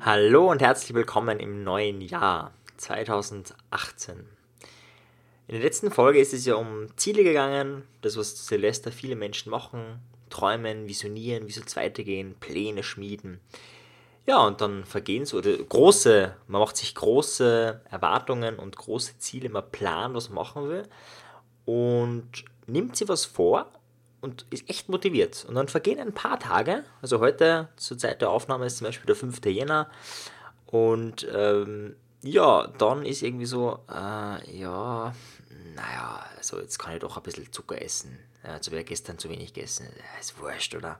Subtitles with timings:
[0.00, 4.20] Hallo und herzlich willkommen im neuen Jahr 2018.
[5.46, 9.50] In der letzten Folge ist es ja um Ziele gegangen, das was Silvester viele Menschen
[9.50, 13.38] machen, träumen, visionieren, wie soll es weitergehen, Pläne schmieden.
[14.24, 19.50] Ja, und dann vergehen so oder große, man macht sich große Erwartungen und große Ziele,
[19.50, 20.84] man plant, was man machen will
[21.66, 23.70] und nimmt sich was vor
[24.20, 25.44] und ist echt motiviert.
[25.48, 29.06] Und dann vergehen ein paar Tage, also heute zur Zeit der Aufnahme ist zum Beispiel
[29.06, 29.44] der 5.
[29.46, 29.90] Jänner
[30.66, 35.14] und ähm, ja, dann ist irgendwie so, äh, ja,
[35.74, 38.18] naja, also jetzt kann ich doch ein bisschen Zucker essen.
[38.42, 39.86] Also wer gestern zu wenig gegessen,
[40.20, 40.98] ist wurscht, oder?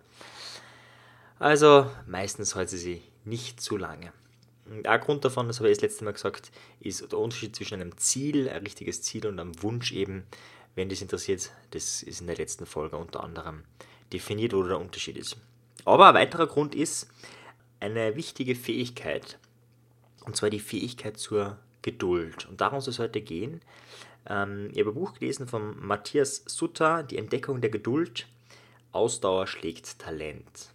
[1.39, 4.13] Also meistens hält sie sich nicht zu lange.
[4.85, 7.97] ein Grund davon, das habe ich das letzte Mal gesagt, ist der Unterschied zwischen einem
[7.97, 10.27] Ziel, ein richtiges Ziel und einem Wunsch eben,
[10.79, 13.65] wenn das interessiert, das ist in der letzten Folge unter anderem
[14.13, 15.37] definiert, oder der Unterschied ist.
[15.85, 17.09] Aber ein weiterer Grund ist
[17.81, 19.39] eine wichtige Fähigkeit,
[20.25, 22.47] und zwar die Fähigkeit zur Geduld.
[22.49, 23.61] Und darum soll es heute gehen.
[24.27, 28.27] Ähm, ich habe ein Buch gelesen von Matthias Sutter, Die Entdeckung der Geduld.
[28.93, 30.71] Ausdauer schlägt Talent.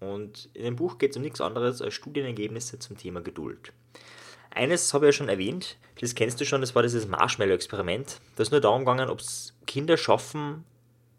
[0.00, 3.72] Und in dem Buch geht es um nichts anderes als Studienergebnisse zum Thema Geduld.
[4.56, 8.22] Eines habe ich ja schon erwähnt, das kennst du schon, das war dieses Marshmallow-Experiment.
[8.36, 10.64] Da ist nur darum gegangen, ob es Kinder schaffen,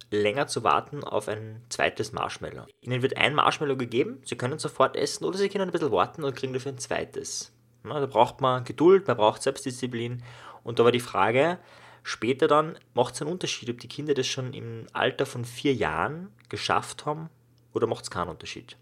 [0.10, 2.66] länger zu warten auf ein zweites Marshmallow.
[2.82, 6.24] Ihnen wird ein Marshmallow gegeben, sie können sofort essen oder sie können ein bisschen warten
[6.24, 7.54] und kriegen dafür ein zweites.
[7.84, 10.24] Na, da braucht man Geduld, man braucht Selbstdisziplin.
[10.64, 11.60] Und da war die Frage,
[12.02, 15.76] später dann, macht es einen Unterschied, ob die Kinder das schon im Alter von vier
[15.76, 17.30] Jahren geschafft haben
[17.74, 18.78] oder macht es keinen Unterschied?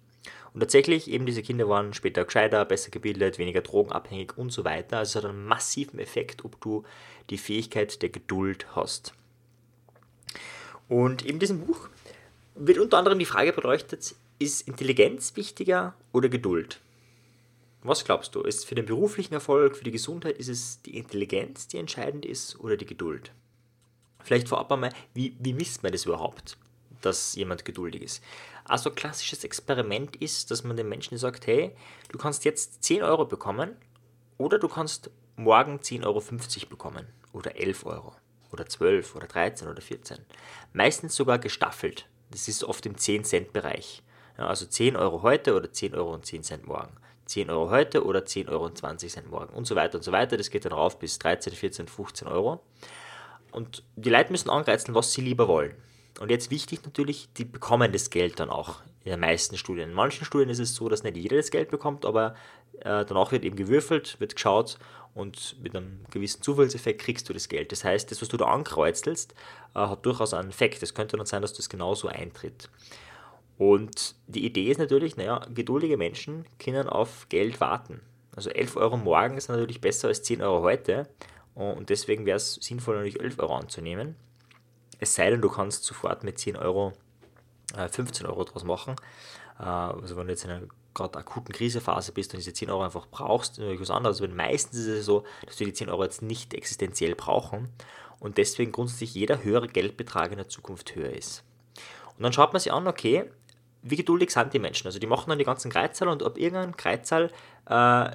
[0.55, 4.99] Und tatsächlich, eben diese Kinder waren später gescheiter, besser gebildet, weniger drogenabhängig und so weiter.
[4.99, 6.85] Also es hat einen massiven Effekt, ob du
[7.29, 9.13] die Fähigkeit der Geduld hast.
[10.87, 11.89] Und in diesem Buch
[12.55, 16.79] wird unter anderem die Frage beleuchtet, ist Intelligenz wichtiger oder Geduld?
[17.83, 18.39] Was glaubst du?
[18.39, 22.57] Ist für den beruflichen Erfolg, für die Gesundheit, ist es die Intelligenz, die entscheidend ist
[22.61, 23.33] oder die Geduld?
[24.23, 26.57] Vielleicht vorab einmal, wie, wie misst man das überhaupt,
[27.05, 28.23] dass jemand geduldig ist?
[28.63, 31.75] Also klassisches Experiment ist, dass man den Menschen sagt, hey,
[32.09, 33.75] du kannst jetzt 10 Euro bekommen
[34.37, 36.21] oder du kannst morgen 10,50 Euro
[36.69, 38.15] bekommen oder 11 Euro
[38.51, 40.17] oder 12 oder 13 oder 14.
[40.73, 42.07] Meistens sogar gestaffelt.
[42.31, 44.03] Das ist oft im 10-Cent-Bereich.
[44.37, 46.95] Ja, also 10 Euro heute oder 10 Euro und 10 Cent morgen.
[47.25, 50.11] 10 Euro heute oder 10 Euro und 20 Cent morgen und so weiter und so
[50.11, 50.37] weiter.
[50.37, 52.61] Das geht dann rauf bis 13, 14, 15 Euro.
[53.51, 55.75] Und die Leute müssen angreizen, was sie lieber wollen.
[56.19, 59.89] Und jetzt wichtig natürlich, die bekommen das Geld dann auch in den meisten Studien.
[59.89, 62.35] In manchen Studien ist es so, dass nicht jeder das Geld bekommt, aber
[62.79, 64.79] äh, danach wird eben gewürfelt, wird geschaut
[65.13, 67.71] und mit einem gewissen Zufallseffekt kriegst du das Geld.
[67.71, 69.33] Das heißt, das, was du da ankreuzelst,
[69.73, 70.81] äh, hat durchaus einen Effekt.
[70.81, 72.69] Es könnte dann sein, dass das genauso eintritt.
[73.57, 78.01] Und die Idee ist natürlich, naja, geduldige Menschen können auf Geld warten.
[78.35, 81.07] Also 11 Euro morgen ist natürlich besser als 10 Euro heute.
[81.53, 84.15] Und deswegen wäre es sinnvoll, natürlich 11 Euro anzunehmen.
[84.99, 86.93] Es sei denn, du kannst sofort mit 10 Euro
[87.75, 88.95] äh, 15 Euro draus machen.
[89.59, 92.83] Äh, also wenn du jetzt in einer gerade akuten Krisephase bist und diese 10 Euro
[92.83, 94.21] einfach brauchst, natürlich was anderes.
[94.21, 97.69] Aber meistens ist es so, dass wir die 10 Euro jetzt nicht existenziell brauchen
[98.19, 101.43] und deswegen grundsätzlich jeder höhere Geldbetrag in der Zukunft höher ist.
[102.17, 103.25] Und dann schaut man sich an, okay,
[103.81, 104.87] wie geduldig sind die Menschen?
[104.87, 107.29] Also die machen dann die ganzen Kreuzzahl und ab irgendeinem Kreuzzahl
[107.67, 108.11] äh,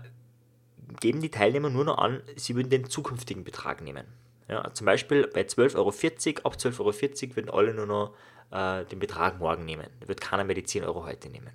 [1.00, 4.06] geben die Teilnehmer nur noch an, sie würden den zukünftigen Betrag nehmen.
[4.50, 8.14] Ja, zum Beispiel bei 12,40 Euro, ab 12,40 Euro würden alle nur noch
[8.50, 9.86] äh, den Betrag morgen nehmen.
[10.00, 11.50] Da wird keiner mehr die 10 Euro heute nehmen.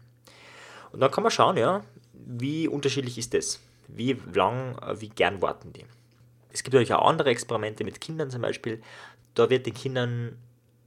[0.94, 1.84] Und dann kann man schauen, ja,
[2.14, 3.60] wie unterschiedlich ist das?
[3.90, 5.86] Wie lang, äh, wie gern warten die?
[6.54, 8.82] Es gibt natürlich auch andere Experimente mit Kindern zum Beispiel.
[9.34, 10.38] Da wird den Kindern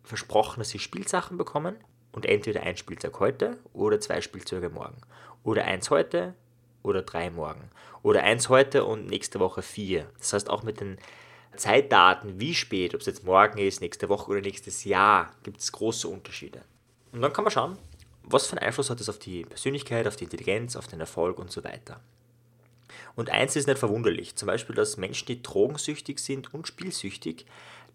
[0.02, 1.76] versprochen, dass sie Spielsachen bekommen
[2.12, 4.96] und entweder ein Spielzeug heute oder zwei Spielzeuge morgen.
[5.44, 6.32] Oder eins heute
[6.82, 7.68] oder drei morgen.
[8.02, 10.06] Oder eins heute und nächste Woche vier.
[10.18, 10.96] Das heißt, auch mit den
[11.58, 15.72] Zeitdaten, wie spät, ob es jetzt morgen ist, nächste Woche oder nächstes Jahr, gibt es
[15.72, 16.62] große Unterschiede.
[17.12, 17.78] Und dann kann man schauen,
[18.22, 21.38] was für einen Einfluss hat das auf die Persönlichkeit, auf die Intelligenz, auf den Erfolg
[21.38, 22.00] und so weiter.
[23.16, 27.46] Und eins ist nicht verwunderlich, zum Beispiel, dass Menschen, die drogensüchtig sind und spielsüchtig,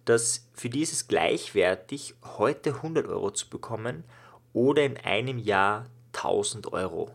[0.05, 4.03] dass für die ist es gleichwertig, heute 100 Euro zu bekommen
[4.51, 7.11] oder in einem Jahr 1000 Euro.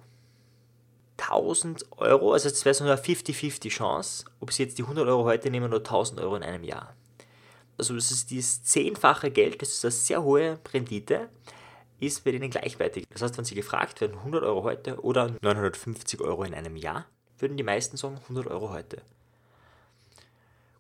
[1.18, 5.24] 1000 Euro, also es wäre so eine 50-50 Chance, ob sie jetzt die 100 Euro
[5.24, 6.94] heute nehmen oder 1000 Euro in einem Jahr.
[7.76, 11.28] Also das ist dieses zehnfache Geld, das ist eine sehr hohe Rendite,
[12.00, 13.04] ist bei denen gleichwertig.
[13.10, 17.06] Das heißt, wenn sie gefragt werden, 100 Euro heute oder 950 Euro in einem Jahr,
[17.38, 19.02] würden die meisten sagen 100 Euro heute.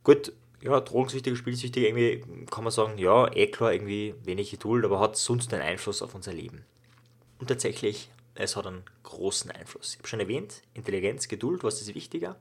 [0.02, 4.98] Gut, ja, drogensüchtige, spielsüchtige, irgendwie kann man sagen, ja, eh klar, irgendwie wenig Geduld, aber
[5.00, 6.64] hat sonst einen Einfluss auf unser Leben.
[7.38, 8.08] Und tatsächlich,
[8.38, 9.92] es hat einen großen Einfluss.
[9.92, 12.36] Ich habe schon erwähnt, Intelligenz, Geduld, was ist wichtiger?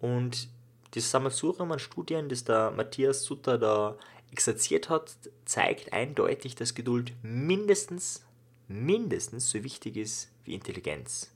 [0.00, 0.48] Und
[0.92, 3.96] das Sammelsurium an Studien, das der Matthias Sutter da
[4.32, 5.14] exerziert hat,
[5.44, 8.24] zeigt eindeutig, dass Geduld mindestens,
[8.68, 11.30] mindestens so wichtig ist wie Intelligenz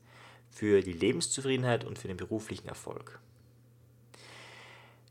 [0.49, 3.19] für die Lebenszufriedenheit und für den beruflichen Erfolg.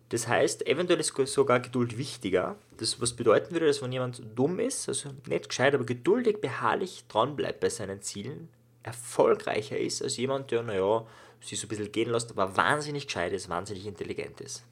[0.09, 2.57] Das heißt, eventuell ist sogar Geduld wichtiger.
[2.79, 7.05] Das, was bedeuten würde, dass wenn jemand dumm ist, also nicht gescheit, aber geduldig, beharrlich
[7.09, 8.49] dranbleibt bei seinen Zielen,
[8.83, 11.07] erfolgreicher ist als jemand, der, naja,
[11.41, 14.65] sich so ein bisschen gehen lässt, aber wahnsinnig gescheit ist, wahnsinnig intelligent ist.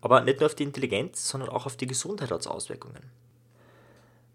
[0.00, 3.10] Aber nicht nur auf die Intelligenz, sondern auch auf die Gesundheit hat es Auswirkungen.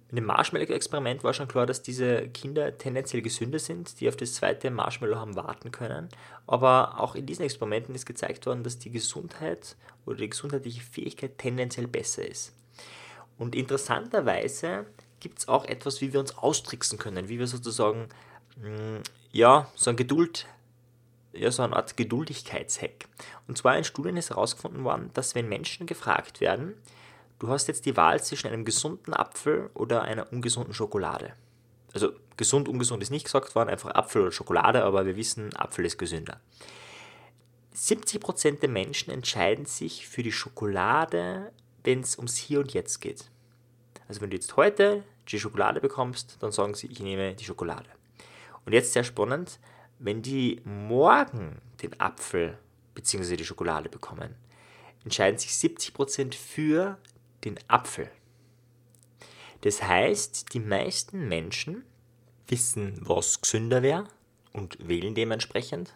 [0.09, 4.33] In dem Marshmallow-Experiment war schon klar, dass diese Kinder tendenziell gesünder sind, die auf das
[4.33, 6.09] zweite Marshmallow haben warten können.
[6.47, 9.75] Aber auch in diesen Experimenten ist gezeigt worden, dass die Gesundheit
[10.07, 12.55] oder die gesundheitliche Fähigkeit tendenziell besser ist.
[13.37, 14.87] Und interessanterweise
[15.19, 18.07] gibt es auch etwas, wie wir uns austricksen können, wie wir sozusagen,
[18.57, 19.01] mm,
[19.31, 20.45] ja, so ein Geduld,
[21.33, 23.07] ja, so eine Art Geduldigkeitshack.
[23.47, 26.73] Und zwar in Studien ist herausgefunden worden, dass wenn Menschen gefragt werden,
[27.39, 31.33] du hast jetzt die Wahl zwischen einem gesunden Apfel oder einer ungesunden Schokolade.
[31.93, 35.85] Also gesund, ungesund ist nicht gesagt worden, einfach Apfel oder Schokolade, aber wir wissen, Apfel
[35.85, 36.39] ist gesünder.
[37.75, 41.51] 70% der Menschen entscheiden sich für die Schokolade,
[41.83, 43.29] wenn es ums Hier und Jetzt geht.
[44.09, 47.87] Also wenn du jetzt heute die Schokolade bekommst, dann sagen sie, ich nehme die Schokolade.
[48.65, 49.59] Und jetzt sehr spannend,
[49.99, 52.57] wenn die morgen den Apfel
[52.95, 53.37] bzw.
[53.37, 54.35] die Schokolade bekommen,
[55.03, 56.97] entscheiden sich 70% für
[57.45, 58.09] den Apfel.
[59.61, 61.83] Das heißt, die meisten Menschen
[62.47, 64.07] wissen, was gesünder wäre
[64.53, 65.93] und wählen dementsprechend.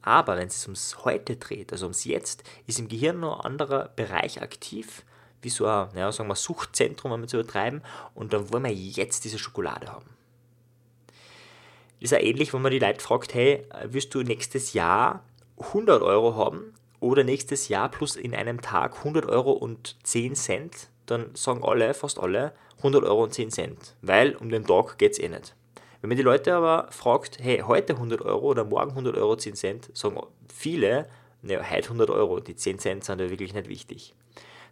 [0.00, 3.88] Aber wenn es ums Heute dreht, also ums Jetzt, ist im Gehirn noch ein anderer
[3.90, 5.04] Bereich aktiv,
[5.42, 7.82] wie so ein, naja, sagen wir, Suchtzentrum, wenn wir es übertreiben,
[8.14, 10.06] und dann wollen wir jetzt diese Schokolade haben.
[12.00, 15.22] Das ist ja ähnlich, wenn man die Leute fragt, hey, wirst du nächstes Jahr
[15.58, 20.88] 100 Euro haben oder nächstes Jahr plus in einem Tag 100 Euro und 10 Cent,
[21.06, 25.12] dann sagen alle, fast alle, 100 Euro und 10 Cent, weil um den Tag geht
[25.12, 25.54] es eh nicht.
[26.00, 29.54] Wenn man die Leute aber fragt, hey, heute 100 Euro oder morgen 100 Euro 10
[29.54, 30.20] Cent, sagen
[30.52, 31.08] viele,
[31.42, 34.14] ne, heute 100 Euro, die 10 Cent sind ja wirklich nicht wichtig.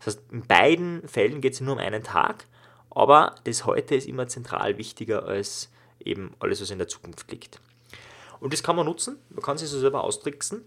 [0.01, 2.47] Das heißt, in beiden Fällen geht es nur um einen Tag,
[2.91, 5.71] aber das heute ist immer zentral wichtiger als
[6.05, 7.61] eben alles, was in der Zukunft liegt.
[8.41, 10.65] Und das kann man nutzen, man kann sich so selber austricksen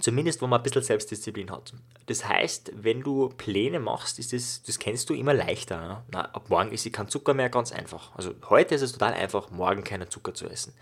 [0.00, 1.72] Zumindest, wo man ein bisschen Selbstdisziplin hat.
[2.06, 5.80] Das heißt, wenn du Pläne machst, ist das, das kennst du immer leichter.
[5.80, 6.02] Ne?
[6.10, 8.14] Na, ab morgen ist kein Zucker mehr, ganz einfach.
[8.14, 10.74] Also heute ist es total einfach, morgen keinen Zucker zu essen.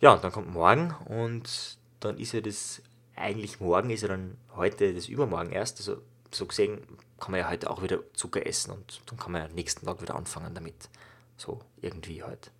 [0.00, 2.82] Ja, und dann kommt morgen und dann ist ja das,
[3.16, 5.78] eigentlich morgen ist ja dann heute das Übermorgen erst.
[5.78, 6.00] Also
[6.34, 6.80] so gesehen
[7.20, 10.02] kann man ja heute auch wieder Zucker essen und dann kann man ja nächsten Tag
[10.02, 10.88] wieder anfangen damit.
[11.36, 12.50] So irgendwie halt.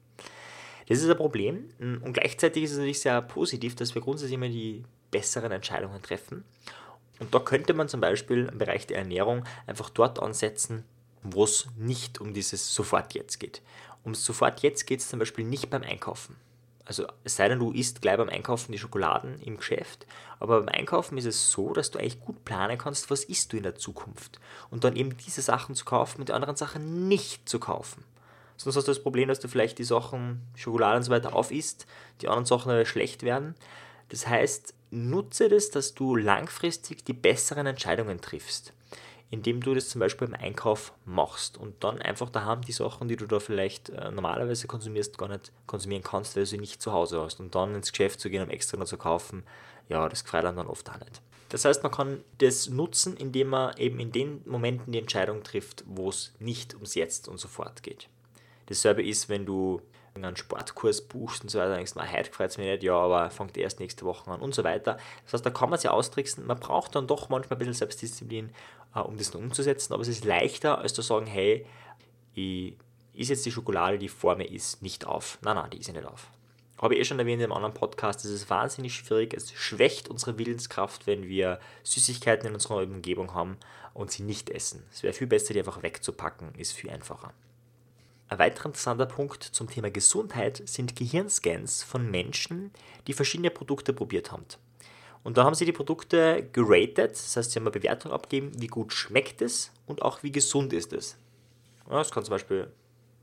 [0.89, 4.49] Das ist ein Problem und gleichzeitig ist es natürlich sehr positiv, dass wir grundsätzlich immer
[4.49, 6.45] die besseren Entscheidungen treffen.
[7.21, 10.85] Und da könnte man zum Beispiel im Bereich der Ernährung einfach dort ansetzen,
[11.23, 13.63] wo es nicht um dieses Sofort jetzt geht.
[14.03, 16.37] Um Sofort jetzt geht es zum Beispiel nicht beim Einkaufen.
[16.87, 20.07] Also es sei denn, du isst gleich beim Einkaufen die Schokoladen im Geschäft,
[20.39, 23.57] aber beim Einkaufen ist es so, dass du eigentlich gut planen kannst, was isst du
[23.57, 24.39] in der Zukunft.
[24.71, 28.05] Und dann eben diese Sachen zu kaufen und die anderen Sachen nicht zu kaufen.
[28.57, 31.87] Sonst hast du das Problem, dass du vielleicht die Sachen, Schokolade und so weiter aufisst,
[32.21, 33.55] die anderen Sachen schlecht werden.
[34.11, 38.73] Das heißt, nutze das, dass du langfristig die besseren Entscheidungen triffst,
[39.35, 43.17] indem du das zum Beispiel im Einkauf machst und dann einfach daheim die Sachen, die
[43.17, 46.93] du da vielleicht äh, normalerweise konsumierst, gar nicht konsumieren kannst, weil du sie nicht zu
[46.93, 49.43] Hause hast und dann ins Geschäft zu gehen, um extra noch zu kaufen,
[49.89, 51.21] ja, das gefällt dann oft auch nicht.
[51.49, 55.85] Das heißt, man kann das nutzen, indem man eben in den Momenten die Entscheidung trifft,
[55.87, 58.09] wo es nicht ums Jetzt und sofort geht.
[58.67, 59.83] Dasselbe ist, wenn du
[60.15, 63.31] einen Sportkurs buchst und so weiter, denkst du, heute gefällt es mir nicht, ja, aber
[63.31, 64.99] fängt erst nächste Woche an und so weiter.
[65.25, 66.47] Das heißt, da kann man sich austricksen.
[66.47, 68.51] Man braucht dann doch manchmal ein bisschen Selbstdisziplin,
[68.95, 71.67] äh, um das umzusetzen, aber es ist leichter, als zu sagen, hey,
[72.35, 72.75] ich
[73.15, 75.39] ist jetzt die Schokolade, die vor mir ist, nicht auf.
[75.43, 76.29] Nein, nein, die ist ja nicht auf.
[76.79, 80.09] Habe ich eh schon erwähnt in einem anderen Podcast, es ist wahnsinnig schwierig, es schwächt
[80.09, 83.57] unsere Willenskraft, wenn wir Süßigkeiten in unserer Umgebung haben
[83.95, 84.83] und sie nicht essen.
[84.93, 87.33] Es wäre viel besser, die einfach wegzupacken, ist viel einfacher.
[88.29, 92.73] Ein weiterer interessanter Punkt zum Thema Gesundheit sind Gehirnscans von Menschen,
[93.07, 94.47] die verschiedene Produkte probiert haben.
[95.23, 98.67] Und da haben sie die Produkte geratet, das heißt, sie haben eine Bewertung abgegeben, wie
[98.67, 101.17] gut schmeckt es und auch wie gesund ist es.
[101.91, 102.71] Es kann zum Beispiel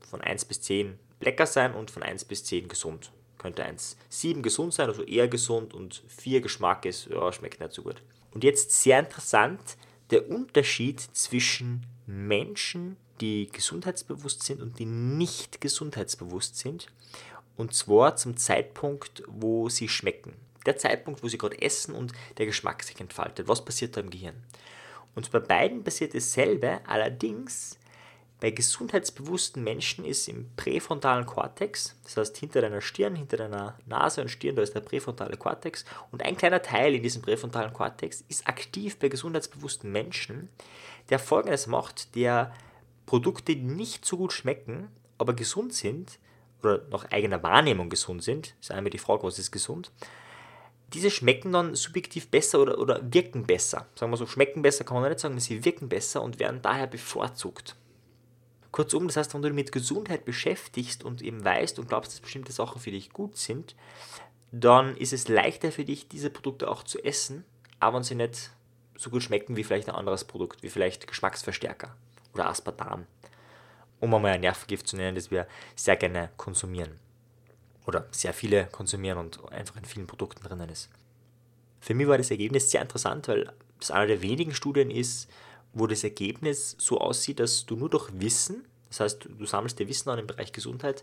[0.08, 3.12] von 1 bis 10 lecker sein und von 1 bis 10 gesund.
[3.38, 7.72] Könnte 1 7 gesund sein, also eher gesund und 4 Geschmack ist, ja, schmeckt nicht
[7.72, 8.02] so gut.
[8.32, 9.76] Und jetzt sehr interessant,
[10.10, 16.88] der Unterschied zwischen Menschen, die gesundheitsbewusst sind und die nicht gesundheitsbewusst sind.
[17.56, 20.34] Und zwar zum Zeitpunkt, wo sie schmecken.
[20.66, 23.48] Der Zeitpunkt, wo sie gerade essen und der Geschmack sich entfaltet.
[23.48, 24.36] Was passiert da im Gehirn?
[25.14, 27.78] Und bei beiden passiert dasselbe, allerdings
[28.42, 34.20] bei gesundheitsbewussten Menschen ist im präfrontalen Kortex, das heißt hinter deiner Stirn, hinter deiner Nase
[34.20, 38.24] und Stirn, da ist der präfrontale Kortex und ein kleiner Teil in diesem präfrontalen Kortex
[38.28, 40.48] ist aktiv bei gesundheitsbewussten Menschen,
[41.08, 42.52] der folgendes macht, der
[43.06, 46.18] Produkte, die nicht so gut schmecken, aber gesund sind,
[46.62, 49.90] oder nach eigener Wahrnehmung gesund sind, ist einmal die Frage, was ist gesund,
[50.92, 53.86] diese schmecken dann subjektiv besser oder, oder wirken besser.
[53.94, 56.86] Sagen wir so, schmecken besser kann man nicht sagen, sie wirken besser und werden daher
[56.86, 57.76] bevorzugt.
[58.70, 62.20] Kurzum, das heißt, wenn du dich mit Gesundheit beschäftigst und eben weißt und glaubst, dass
[62.20, 63.74] bestimmte Sachen für dich gut sind,
[64.50, 67.44] dann ist es leichter für dich, diese Produkte auch zu essen,
[67.80, 68.50] aber wenn sie nicht
[68.96, 71.94] so gut schmecken wie vielleicht ein anderes Produkt, wie vielleicht Geschmacksverstärker
[72.34, 73.06] oder Aspartam.
[74.00, 75.46] Um einmal ein Nervengift zu nennen, das wir
[75.76, 76.98] sehr gerne konsumieren.
[77.86, 80.88] Oder sehr viele konsumieren und einfach in vielen Produkten drinnen ist.
[81.80, 85.28] Für mich war das Ergebnis sehr interessant, weil es einer der wenigen Studien ist,
[85.72, 89.88] wo das Ergebnis so aussieht, dass du nur durch Wissen, das heißt, du sammelst dir
[89.88, 91.02] Wissen an im Bereich Gesundheit,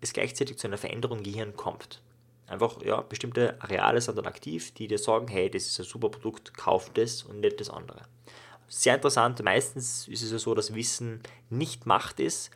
[0.00, 2.02] es gleichzeitig zu einer Veränderung im Gehirn kommt.
[2.50, 6.08] Einfach, ja, bestimmte Areale sind dann aktiv, die dir sagen, hey, das ist ein super
[6.08, 8.02] Produkt, kauf das und nicht das andere.
[8.66, 12.50] Sehr interessant, meistens ist es ja so, dass Wissen nicht Macht ist,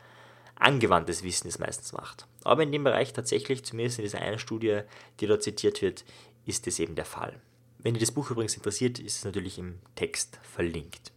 [0.57, 2.27] angewandtes Wissen ist meistens Macht.
[2.43, 4.81] Aber in dem Bereich tatsächlich, zumindest in dieser einen Studie,
[5.21, 6.05] die dort zitiert wird,
[6.45, 7.41] ist das eben der Fall.
[7.79, 11.13] Wenn dich das Buch übrigens interessiert, ist es natürlich im Text verlinkt.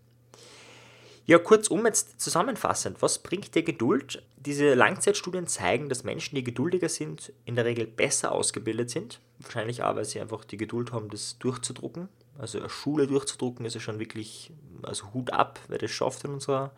[1.30, 4.24] Ja, kurzum jetzt zusammenfassend, was bringt dir Geduld?
[4.38, 9.20] Diese Langzeitstudien zeigen, dass Menschen, die geduldiger sind, in der Regel besser ausgebildet sind.
[9.40, 12.08] Wahrscheinlich auch, weil sie einfach die Geduld haben, das durchzudrucken.
[12.38, 14.54] Also eine Schule durchzudrucken ist ja schon wirklich,
[14.84, 16.72] also Hut ab, wer das schafft in unserer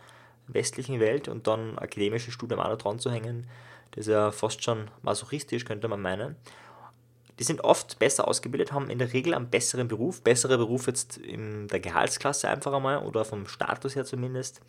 [0.47, 3.47] westlichen Welt und dann akademische Studien auch noch dran zu hängen,
[3.91, 6.35] das ist ja fast schon masochistisch, könnte man meinen
[7.39, 11.17] die sind oft besser ausgebildet, haben in der Regel einen besseren Beruf, bessere Beruf jetzt
[11.17, 14.59] in der Gehaltsklasse einfach einmal oder vom Status her zumindest,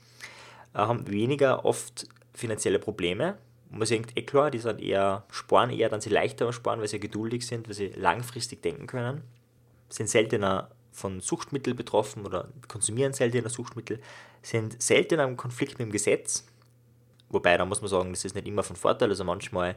[0.74, 3.36] äh, haben weniger oft finanzielle Probleme.
[3.70, 7.00] Man denkt, eh klar, die sind eher, sparen eher, dann sie leichter sparen, weil sie
[7.00, 9.22] geduldig sind, weil sie langfristig denken können,
[9.88, 14.00] sind seltener von Suchtmitteln betroffen oder konsumieren seltener Suchtmittel,
[14.42, 16.46] sind seltener im Konflikt mit dem Gesetz,
[17.30, 19.76] wobei da muss man sagen, das ist nicht immer von Vorteil, also manchmal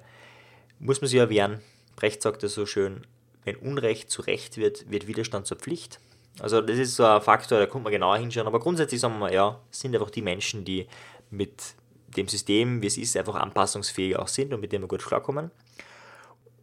[0.79, 1.62] muss man sich ja wehren,
[1.95, 3.05] Brecht sagt es so schön,
[3.45, 6.00] wenn Unrecht zu Recht wird, wird Widerstand zur Pflicht.
[6.39, 9.19] Also das ist so ein Faktor, da kommt man genauer hinschauen, aber grundsätzlich sagen wir
[9.19, 10.88] mal, ja, sind einfach die Menschen, die
[11.29, 11.75] mit
[12.17, 15.51] dem System, wie es ist, einfach anpassungsfähig auch sind und mit dem wir gut klarkommen.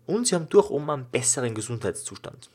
[0.07, 2.51] Und sie haben durchum einen besseren Gesundheitszustand.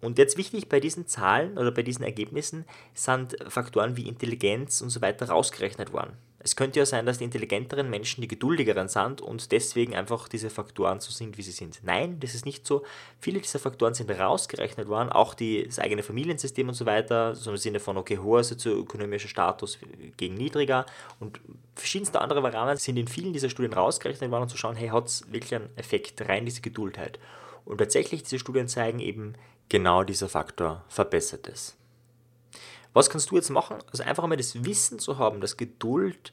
[0.00, 4.90] Und jetzt wichtig bei diesen Zahlen oder bei diesen Ergebnissen sind Faktoren wie Intelligenz und
[4.90, 6.16] so weiter rausgerechnet worden.
[6.44, 10.50] Es könnte ja sein, dass die intelligenteren Menschen die geduldigeren sind und deswegen einfach diese
[10.50, 11.80] Faktoren so sind, wie sie sind.
[11.82, 12.84] Nein, das ist nicht so.
[13.20, 17.50] Viele dieser Faktoren sind rausgerechnet worden, auch die, das eigene Familiensystem und so weiter, so
[17.50, 19.78] im Sinne von, okay, hoher sozioökonomischer Status
[20.16, 20.86] gegen niedriger
[21.20, 21.40] und
[21.74, 25.06] verschiedenste andere Variablen sind in vielen dieser Studien rausgerechnet worden, um zu schauen, hey, hat
[25.06, 27.18] es wirklich einen Effekt, rein diese Geduldheit.
[27.64, 29.34] Und tatsächlich, diese Studien zeigen eben,
[29.68, 31.76] genau dieser Faktor verbessert es.
[32.92, 33.78] Was kannst du jetzt machen?
[33.90, 36.32] Also einfach einmal das Wissen zu haben, dass Geduld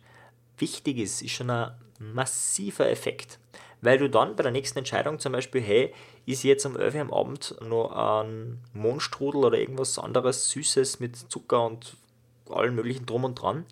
[0.57, 3.39] wichtig ist, ist schon ein massiver Effekt.
[3.81, 5.93] Weil du dann bei der nächsten Entscheidung zum Beispiel, hey,
[6.25, 11.15] ist jetzt um 11 Uhr am Abend noch ein Mondstrudel oder irgendwas anderes Süßes mit
[11.15, 11.95] Zucker und
[12.49, 13.65] allen möglichen Drum und Dran.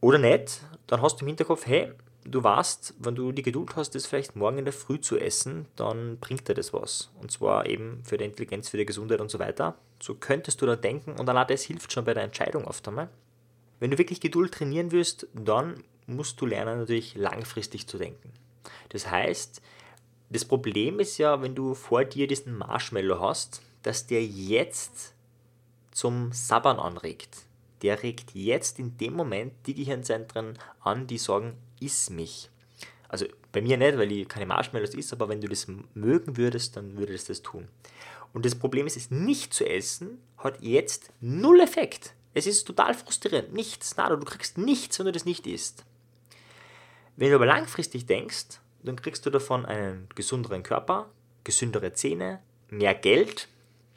[0.00, 1.92] Oder nicht, dann hast du im Hinterkopf, hey,
[2.24, 5.66] du weißt, wenn du die Geduld hast, das vielleicht morgen in der Früh zu essen,
[5.76, 7.10] dann bringt dir das was.
[7.20, 9.76] Und zwar eben für die Intelligenz, für die Gesundheit und so weiter.
[10.00, 13.08] So könntest du da denken und allein das hilft schon bei der Entscheidung oft einmal.
[13.80, 18.32] Wenn du wirklich Geduld trainieren willst, dann musst du lernen, natürlich langfristig zu denken.
[18.90, 19.60] Das heißt,
[20.30, 25.14] das Problem ist ja, wenn du vor dir diesen Marshmallow hast, dass der jetzt
[25.92, 27.46] zum Sabbern anregt.
[27.82, 32.50] Der regt jetzt in dem Moment die Gehirnzentren an, die sagen, iss mich.
[33.08, 36.76] Also bei mir nicht, weil ich keine Marshmallows isst, aber wenn du das mögen würdest,
[36.76, 37.68] dann würde es das tun.
[38.32, 42.14] Und das Problem ist, es nicht zu essen, hat jetzt null Effekt.
[42.34, 43.52] Es ist total frustrierend.
[43.52, 45.84] Nichts, nada, du kriegst nichts, wenn du das nicht isst.
[47.16, 51.08] Wenn du aber langfristig denkst, dann kriegst du davon einen gesünderen Körper,
[51.44, 52.40] gesündere Zähne,
[52.70, 53.48] mehr Geld,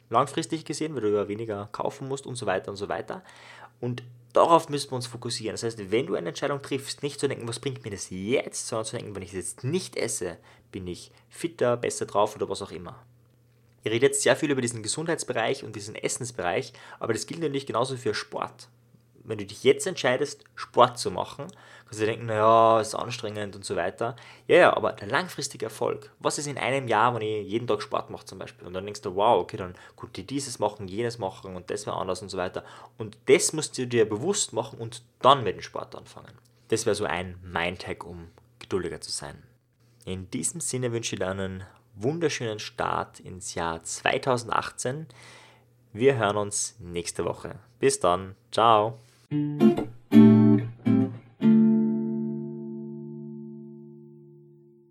[0.08, 3.24] langfristig gesehen, weil du ja weniger kaufen musst und so weiter und so weiter.
[3.80, 5.54] Und darauf müssen wir uns fokussieren.
[5.54, 8.66] Das heißt, wenn du eine Entscheidung triffst, nicht zu denken, was bringt mir das jetzt,
[8.66, 10.38] sondern zu denken, wenn ich es jetzt nicht esse,
[10.72, 13.04] bin ich fitter, besser drauf oder was auch immer.
[13.84, 17.66] Ihr redet jetzt sehr viel über diesen Gesundheitsbereich und diesen Essensbereich, aber das gilt natürlich
[17.66, 18.68] genauso für Sport.
[19.28, 21.46] Wenn du dich jetzt entscheidest, Sport zu machen,
[21.84, 24.16] kannst du denken, naja, ist anstrengend und so weiter.
[24.46, 27.82] Ja, ja, aber der langfristige Erfolg, was ist in einem Jahr, wenn ich jeden Tag
[27.82, 28.66] Sport mache zum Beispiel?
[28.66, 31.86] Und dann denkst du, wow, okay, dann konnte ich dieses machen, jenes machen und das
[31.86, 32.64] wäre anders und so weiter.
[32.96, 36.32] Und das musst du dir bewusst machen und dann mit dem Sport anfangen.
[36.68, 39.42] Das wäre so ein Mindhack, um geduldiger zu sein.
[40.04, 45.06] In diesem Sinne wünsche ich dir einen wunderschönen Start ins Jahr 2018.
[45.92, 47.58] Wir hören uns nächste Woche.
[47.78, 48.34] Bis dann.
[48.52, 48.98] Ciao.
[49.30, 50.27] Música